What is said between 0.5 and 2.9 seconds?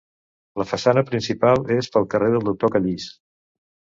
La façana principal és pel carrer del Doctor